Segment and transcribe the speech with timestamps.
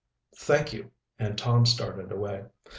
[0.39, 2.45] "Thank you," and Tom started away.